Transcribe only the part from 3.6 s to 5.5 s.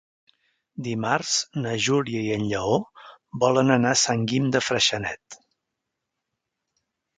anar a Sant Guim de Freixenet.